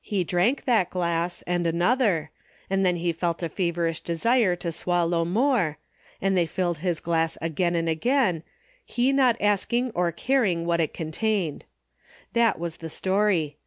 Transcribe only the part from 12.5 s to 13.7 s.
was the story.